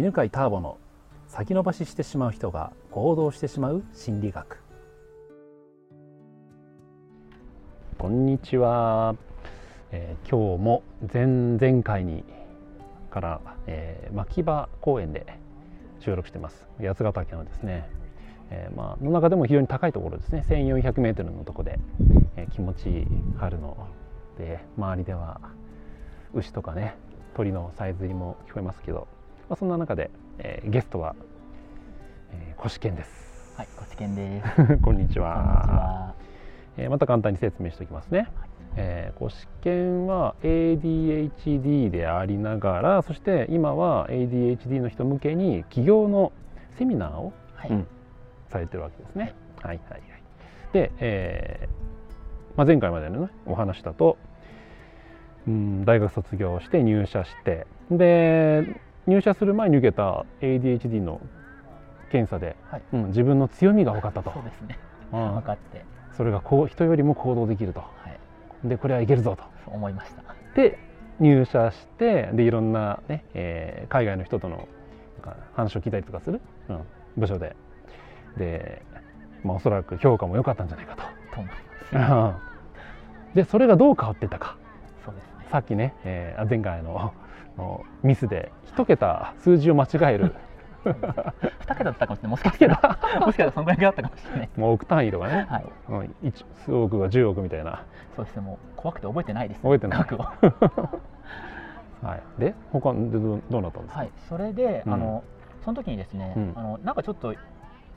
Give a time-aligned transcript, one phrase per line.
[0.00, 0.78] 犬飼ターボの
[1.28, 4.56] 先延ばししてしまう人が行動してしまう心理学。
[7.98, 9.14] こんにちは、
[9.92, 10.82] えー、今日も
[11.12, 12.24] 前々回に
[13.10, 15.26] から、えー、牧場公園で
[15.98, 16.66] 収録してます。
[16.80, 17.86] 八ヶ岳のですね、
[18.48, 20.46] えー、まあの中でも非常に高いところですね。
[20.48, 21.78] 1400メートルのとこで、
[22.36, 23.06] えー、気持ちいい
[23.36, 23.76] 春の
[24.38, 25.42] で周りでは
[26.32, 26.94] 牛とかね
[27.36, 29.06] 鳥のさえずりも聞こえますけど、
[29.50, 31.16] まあ、そんな中で、えー、ゲストは、
[32.32, 33.10] えー、コシケンです。
[33.56, 34.76] はい、コシケンです。
[34.78, 36.14] こんにちは。
[36.76, 38.18] えー、また簡単に説明しておきますね。
[38.20, 38.28] はい、
[38.76, 46.30] えー、コシケンは ADHD でありながらそして今は ADHD の人向けに起業の
[46.78, 47.86] セミナーを、はい、うん、
[48.50, 49.34] されてるわけですね。
[49.62, 50.02] はい、はい、はい。
[50.72, 54.16] で、えーまあ、前回までの、ね、お話だと
[55.48, 61.20] うん、大学卒業して入社してで入社する前に受けた ADHD の
[62.10, 64.30] 検査で、はい、うん、自分の強みが分かったと。
[64.30, 64.78] そうですね、
[65.12, 65.84] うん、分かって。
[66.16, 67.86] それがこう人よりも行動できると、は
[68.64, 69.44] い、でこれはいけるぞと。
[69.66, 70.22] 思いました。
[70.54, 70.78] で
[71.20, 74.68] 入社してでいろんなね、えー、海外の人との
[75.54, 76.80] 話を聞いたりとかする、うん、
[77.16, 77.56] 部署で。
[78.36, 78.82] で、
[79.44, 81.02] まあ、おそらく評価も良かったんじゃないかと。
[81.34, 81.52] と思い
[81.92, 82.40] ま
[83.32, 84.56] す、でそれがどう変わってたか。
[85.04, 87.12] そうですさっきね、えー、前回の
[87.60, 90.34] のミスで一桁数字を間違える。
[90.84, 92.30] 二桁だったかもしれない。
[92.30, 92.98] もしかしたら。
[93.20, 94.50] もしかしたらそのぐらいだったかもしれない。
[94.56, 96.14] もう億単位とかね、はい、うん、
[96.64, 97.84] 数億が10億みたいな。
[98.16, 98.42] そうですね。
[98.42, 99.98] もう怖くて覚えてないです、覚えてない。
[99.98, 100.18] 額を。
[102.02, 105.22] はい、で他でどどうなったんですか、はい、それで、うん、あの
[105.62, 107.34] その時にですね、うん、あのなんかちょっと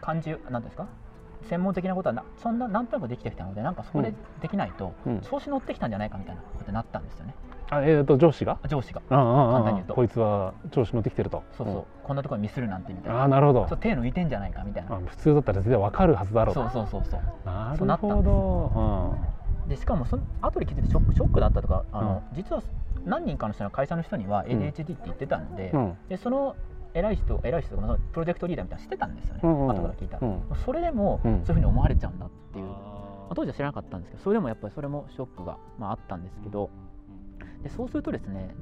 [0.00, 0.86] 感じなんですか？
[1.48, 4.92] 専門的なことはなそんななんとなくできてきたのでなんかそこでできないと、
[5.28, 7.34] 調子乗ってきたんじゃないかみたいなことになったんですよね。
[7.72, 8.58] あえーと、上司が？
[8.68, 9.00] 上司が。
[9.08, 9.94] 簡単に言うと。
[9.94, 11.44] こいつは調子乗ってきてると。
[11.56, 13.22] そうそう、うん、こんなところにミスるなんてみたいな。
[13.22, 13.76] あなるほど。
[13.76, 14.98] 手抜いてんじゃないかみたいな。
[15.06, 16.54] 普通だったら全然わかるはずだろう。
[16.54, 17.20] そうそうそうそう。
[17.46, 19.12] なるほど、
[19.64, 22.62] うん、でしかもその後で気づいてショックショックだったとかあの、うん、実は
[23.04, 25.72] 何人かの人の会社の人には ADHD って言ってたんで,、
[26.08, 26.56] でその
[26.94, 36.70] 偉い人偉い人がプロジェクトリーダーみたいなしてたんですよね、うんうん、後から聞いたら、うん、それでもそういうふうに思われちゃうんだっていう、まあ、当時は知らなかったんですけどそれでもやっぱりそれもショックが、まあ、あったんですけど。
[37.62, 38.54] でそうするとですね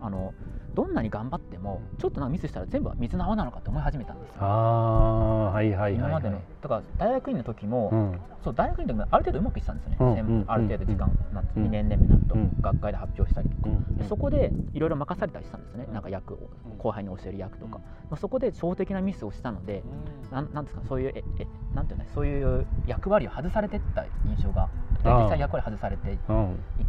[0.00, 0.34] あの
[0.74, 4.36] どんなに頑張ってもちょっとなミスしたら全部水の泡なのかって思い始めたんですよ。
[4.40, 6.40] あはいはいはい、はい、今までの。
[6.60, 11.10] だから大学院の時も、うん、そう大学院の時もある程度うまくいってたんですよね、うん、ある程度時間、
[11.56, 15.86] うん、2年目になると、学会で発表したりとか、でそこでいろいろ任されたりしたんですね。
[15.92, 16.38] なんか役を
[16.78, 17.80] 後輩に教える役とか、
[18.16, 19.82] そこで超的なミスをしたので、
[20.30, 24.68] なんなんですかそういうええなんていうのそういう役割を外されてった印象が
[25.14, 26.16] 実際役割外されていっ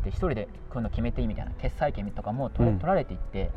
[0.04, 3.52] て一人でこういうの決めていいみたいな決裁権とかも取,、取られていって、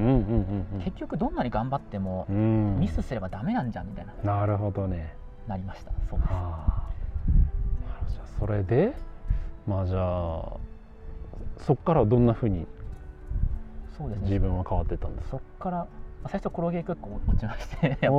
[0.84, 5.14] 結局どんなに頑張ってもミスすればダメなんじゃんみたいななるほどね。
[5.46, 5.92] なりました。
[6.08, 6.30] そうです。
[8.14, 8.92] じゃそれで
[9.66, 10.56] まあじゃあ
[11.58, 12.66] そこからどんなふうに
[14.22, 15.86] 自分は変わってたんですそこから
[16.26, 18.10] 最初転げ結構落ちましてやっぱり。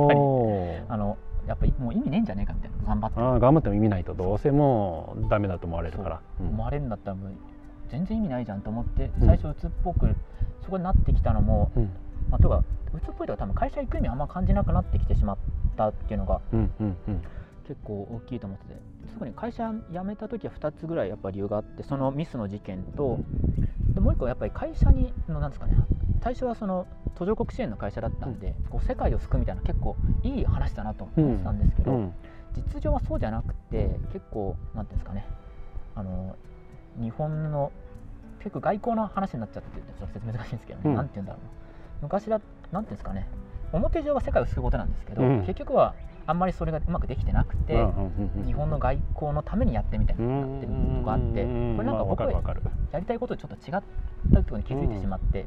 [0.88, 1.16] あの
[1.46, 3.20] やっぱもう意味ねえんじゃねえかみたいな頑張って。
[3.20, 4.14] あ頑張っても意味ないと。
[4.14, 7.32] どうせもうダメだと思われるから、うん、思われるんだったらもう
[7.90, 10.14] 全然意味ないじゃんと思って最初鬱っぽく、
[10.62, 11.90] そこになってきたのも、うん、
[12.30, 12.64] まあ、とか
[12.94, 15.38] 鬱っぽいとか多分会社行く意味あんま感じなくなってきてしまっ
[15.76, 16.40] たっていうのが、
[17.66, 18.80] 結構大きいと思ってて
[19.14, 23.18] 特に会社辞めた時は2つぐらいやっぱ理由があってそのミスの事件と
[23.94, 25.76] でもう一個やっぱり会社にのなんですかね
[26.22, 32.14] 最初はその途上国支援の会社だったんで、うん、こう世界を救うみたいな結構いい話だなと思ってたんですけど、うん、
[32.54, 35.26] 実情はそうじゃなくて結構なんていうんですかね。
[35.94, 36.36] あの
[37.00, 37.72] 日本の
[38.38, 41.50] 結構外交の話になっちゃってちょっと説明難しいんですけど、ね、うん、なんて言うんだろうな。
[42.02, 42.40] 昔だ
[42.72, 43.28] なんていうんですかね。
[43.72, 45.94] 表上は世界を救うことなんですけど、結局は
[46.26, 47.74] あんまりそれがうまくできてなくて、
[48.44, 51.48] 日本の外交のためにやってみたいになってるとかあってこ
[51.80, 52.30] れなんか僕は
[52.92, 53.82] やりたいこととちょっと違っ
[54.32, 55.46] たところに気づいてしまって、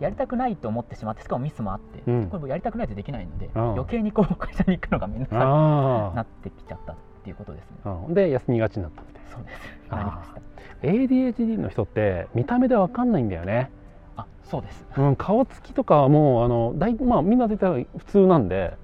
[0.00, 8.14] やりたくないと思ってしまってしかもミスもあって、これやりたくないとできないので、余計にこう会社に行くのが面倒くさくなってきちゃったっていうことですね。
[8.14, 9.30] で休みがちになったみたいな。
[9.30, 9.90] そうです。
[9.90, 10.42] なりました。
[10.82, 13.70] ADHD の人って見た目でわかんないんだよね。
[14.16, 18.76] あそうです、うん、顔つきとかはもうあの大、まあ、みんな絶対普通なんで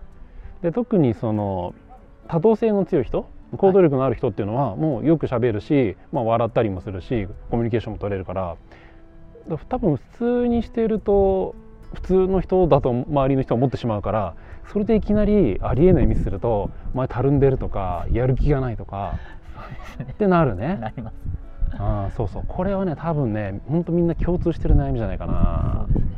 [0.62, 1.74] で特にその
[2.28, 8.56] 多動性の強い人行動力のある人っていうのはもうよくしゃべるし、まあ、笑ったりもするしコミュニケーションも取れるから
[9.68, 11.54] 多分普通にしていると
[11.94, 14.34] 普通の人だと周りの人は思ってしまうから
[14.70, 19.14] それでいきなりありえないミスすると「お前たるんでる」とか「やる気がない」とか
[20.02, 20.76] ってなるね。
[20.76, 21.28] なります
[21.72, 25.74] あそうそうこれはね多分ね本当みんな共通してる悩みじゃないかな。
[25.78, 26.17] そうですね。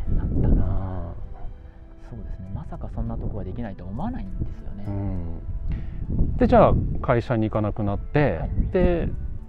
[2.95, 4.85] そんなとこができないと思わないんですよね。
[4.87, 9.09] うん、でじゃあ会社に行かなくなって、はい、で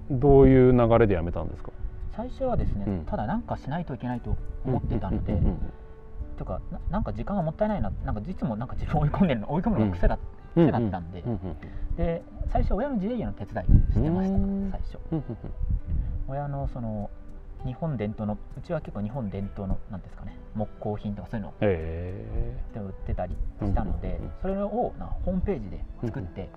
[0.09, 1.71] どういう流れで辞めたんですか？
[2.15, 4.35] 最初はですね、うん、ただ何かしないといけないと
[4.65, 5.39] 思ってたので、
[6.37, 10.19] とかななんか時間がもったいないななんかいつもなんか自分を追い込んでるの追い込むのが癖だ,、
[10.53, 11.23] 癖だったんで、
[11.95, 12.21] で
[12.51, 14.37] 最初親の自営業の手伝いをしてました
[14.71, 15.23] 最初。
[16.27, 17.09] 親のその
[17.65, 26.49] 日本伝統のうちは結構日本伝統のなんですかね木工品とかそういうのを売ってたりしたので、それをなホームページで作って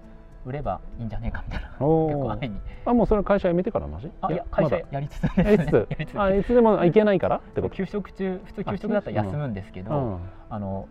[0.45, 2.61] 売ればいいんじゃねえかみたいな結構安易に。
[2.87, 5.45] あもうそれ会社辞めてからの話あいや会社やりつつですね。
[5.45, 6.19] やりつつ。
[6.21, 7.75] あいつでも行けないからってこと？
[7.75, 10.89] 休職中普通休職だったら休むんですけど、あの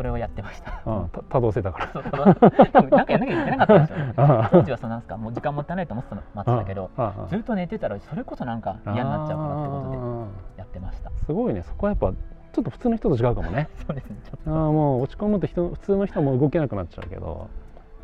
[0.00, 0.80] それをやってました。
[0.86, 2.24] ああ多動性だから。
[2.24, 4.48] なんかやんなきゃいけなかったんですよ、 ね。
[4.50, 6.90] 当時はそうなんですか、もう時間もったいないと思ってたけど、
[7.28, 11.10] ずっと寝てたらそれこそなんか嫌になっちゃうかなってことでやってました。
[11.10, 12.12] すごいね、そこはやっぱ
[12.52, 13.68] ちょっと普通の人と違うかもね。
[13.86, 14.16] そうですね。
[14.24, 14.50] ちょっと。
[14.50, 17.48] あもう落ち込むと人普通の人も動けなくなっちゃうけど。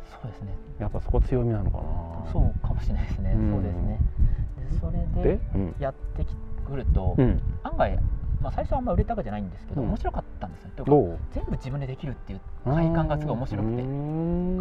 [0.05, 0.53] そうですね。
[0.77, 2.31] やっぱそこ強みなのかな。
[2.31, 3.35] そうかもしれないですね。
[3.49, 3.99] そうですね。
[4.69, 4.91] でそ
[5.23, 5.39] れで
[5.79, 6.23] やって
[6.63, 7.15] くると、
[7.63, 7.97] 案外
[8.41, 10.69] まあ、最初はあんま売れたかじゃないんですけど、うん、面白かったんですよ。
[10.75, 13.83] というか全部自分でできるっていう快感がすごい面白くて。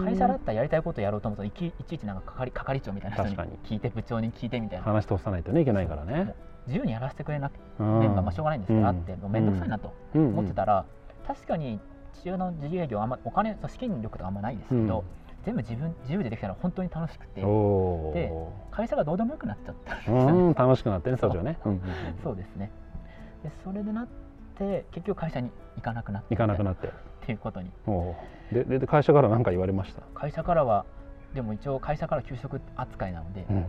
[0.05, 4.84] 会社だったらやりたいことやろうと思うといちいちなんか係係長みたいな人に聞いて部長に聞いてみたいな。
[4.84, 6.34] 話通さないとねいけないからね。
[6.67, 10.84] 自由にやらせてくれなくメンバー、まあ、しょうがないんですけど、あって面倒くさいなと思ってたら、
[11.26, 11.78] 確かに
[12.14, 15.05] 父親の自由営業あんまお金資金力とかあんまないですけど、
[15.44, 17.40] 全部自分自由でできたのは本当に楽しくて。
[17.40, 18.32] で
[18.73, 21.58] 会社がどうでもよくなっちゃったんですよ、楽しくなってねね、
[22.23, 22.70] そうですね
[23.43, 24.09] でそれでなっ
[24.59, 26.35] て結局会社に行かなくなって。
[26.35, 26.88] 行かなくなって。
[26.88, 26.91] っ
[27.27, 27.71] ていうことに。
[28.53, 30.03] でで会社から何か言われました？
[30.15, 30.85] 会社からは
[31.35, 33.67] でも一応会社から給食扱いなので、うん、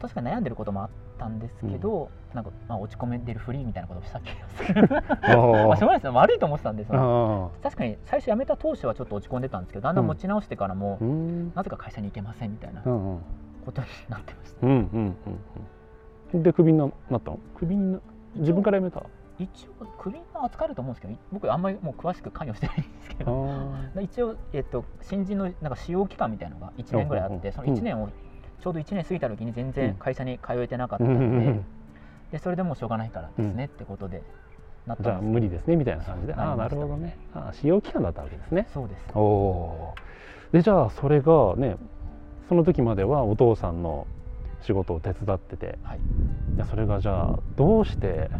[0.00, 13.22] 確かに悩んでることもあったんですけど、うん、なんか、まあ、落ち込めてるフリーみたいなことをした気がするまあしょうがないです悪いと思ってたんです確かに最初辞めた当初はちょっと落ち込んでたんですけどだんだん持ち直してからも、うん、なぜか会社に行けませんみたいなこ
[13.72, 15.16] とになってました、うんうん
[16.34, 17.40] うん、でクビになったの？
[17.56, 18.00] クビにな
[18.36, 19.02] 自分から辞めた？
[19.38, 23.48] 一応クビは扱えると思うんですけど僕あんまりもう詳しく関与してないんですけど。
[24.02, 28.08] 一応、えっと、新人のなんか使用期間みたいなのが1年ぐらいあってその1年を
[28.60, 31.60] ちょうど1年過ぎた時に全然会社に通えてなかったので,、
[32.32, 34.22] でそれでもうしょうがないからですね、ってことで
[34.86, 36.34] なったじゃあ無理ですねみたいな感じで。
[36.34, 37.16] ああなるほどね。
[37.34, 38.66] あ使用期間だったわけですね。
[38.72, 39.06] そうです。
[39.14, 39.94] おお
[40.50, 41.76] でじゃあそれがね
[42.48, 44.06] その時まではお父さんの
[44.62, 45.98] 仕事を手伝ってて、はい、
[46.56, 48.30] いやそれがじゃあどうして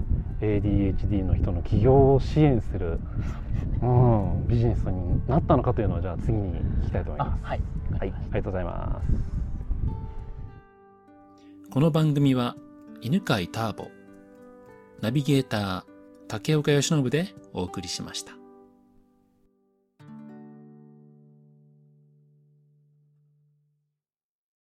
[0.41, 3.01] ADHD の人の起業を支援する、
[3.83, 7.45] うん、ビジネスになったのかというのをじゃあ次に聞きたいと思います。
[7.45, 7.61] はい、
[7.99, 9.39] はい、ありがとうございます。
[11.71, 12.57] この番組は
[13.03, 13.89] 犬飼ターボ、
[15.01, 15.83] ナビゲーター
[16.27, 18.38] 竹岡由伸でお送りしました。